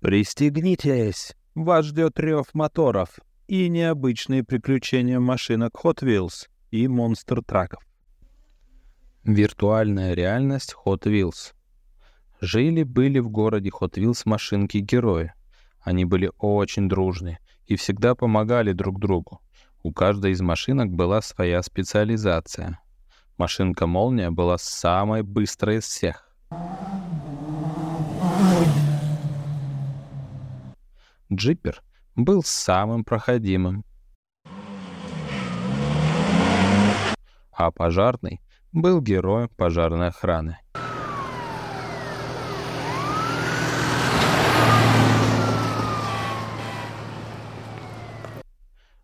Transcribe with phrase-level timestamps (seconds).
[0.00, 1.36] Пристегнитесь!
[1.54, 7.82] Вас ждет рев моторов и необычные приключения машинок Hot Wheels и монстр-траков.
[9.24, 11.52] Виртуальная реальность Hot Wheels.
[12.40, 15.34] Жили-были в городе Hot Wheels машинки-герои.
[15.82, 19.42] Они были очень дружны и всегда помогали друг другу.
[19.82, 22.80] У каждой из машинок была своя специализация.
[23.36, 26.29] Машинка «Молния» была самой быстрой из всех.
[31.32, 31.80] Джипер
[32.16, 33.84] был самым проходимым.
[37.52, 38.40] А пожарный
[38.72, 40.58] был героем пожарной охраны.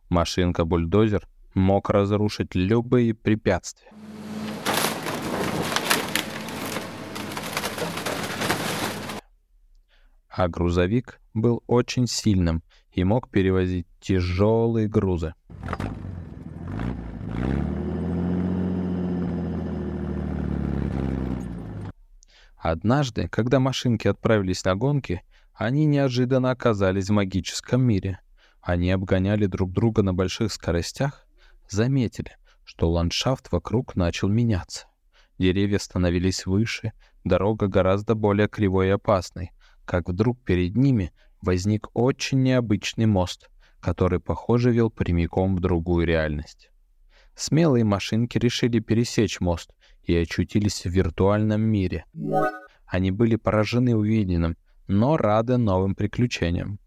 [0.08, 3.92] Машинка-бульдозер мог разрушить любые препятствия.
[10.36, 15.32] А грузовик был очень сильным и мог перевозить тяжелые грузы.
[22.58, 25.22] Однажды, когда машинки отправились на гонки,
[25.54, 28.20] они неожиданно оказались в магическом мире.
[28.60, 31.26] Они обгоняли друг друга на больших скоростях,
[31.70, 34.86] заметили, что ландшафт вокруг начал меняться.
[35.38, 36.92] Деревья становились выше,
[37.24, 39.52] дорога гораздо более кривой и опасной,
[39.86, 43.48] как вдруг перед ними возник очень необычный мост,
[43.80, 46.70] который, похоже, вел прямиком в другую реальность.
[47.34, 49.70] Смелые машинки решили пересечь мост
[50.02, 52.04] и очутились в виртуальном мире.
[52.86, 54.56] Они были поражены увиденным,
[54.88, 56.78] но рады новым приключениям.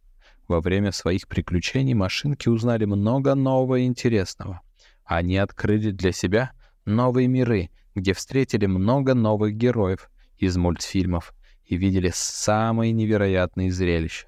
[0.47, 4.61] Во время своих приключений машинки узнали много нового и интересного.
[5.05, 6.51] Они открыли для себя
[6.85, 11.33] новые миры, где встретили много новых героев из мультфильмов
[11.69, 14.27] и видели самые невероятные зрелища.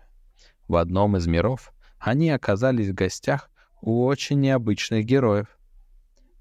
[0.68, 3.50] В одном из миров они оказались в гостях
[3.82, 5.48] у очень необычных героев.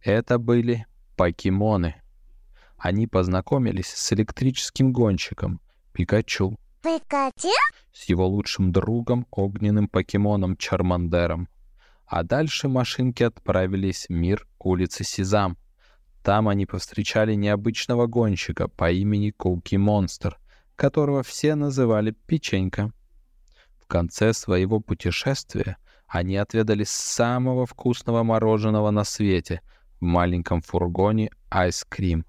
[0.03, 0.86] Это были
[1.17, 1.95] покемоны.
[2.77, 5.61] Они познакомились с электрическим гонщиком
[5.95, 6.55] Пикачу.
[6.83, 7.48] Пикачу?
[7.92, 11.48] С его лучшим другом, огненным покемоном Чармандером.
[12.07, 15.57] А дальше машинки отправились в мир улицы Сизам.
[16.23, 20.39] Там они повстречали необычного гонщика по имени Куки Монстр,
[20.80, 22.91] которого все называли Печенька.
[23.83, 25.77] В конце своего путешествия
[26.08, 29.61] они отведали самого вкусного мороженого на свете
[30.01, 32.24] в маленьком фургоне айскрим.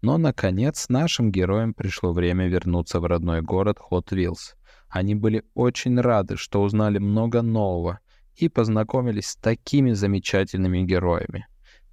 [0.00, 4.54] Но, наконец, нашим героям пришло время вернуться в родной город Hot Wheels.
[4.88, 7.98] Они были очень рады, что узнали много нового
[8.34, 11.46] и познакомились с такими замечательными героями.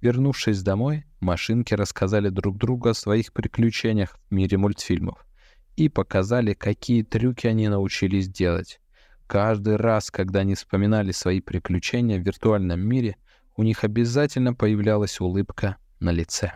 [0.06, 5.26] Вернувшись домой, машинки рассказали друг другу о своих приключениях в мире мультфильмов
[5.74, 8.80] и показали, какие трюки они научились делать.
[9.26, 13.16] Каждый раз, когда они вспоминали свои приключения в виртуальном мире,
[13.56, 16.52] у них обязательно появлялась улыбка на лице.